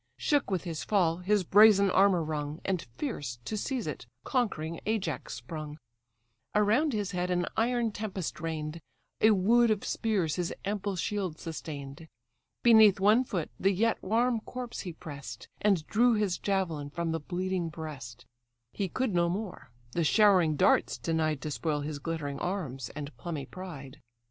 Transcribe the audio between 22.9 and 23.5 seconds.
and plumy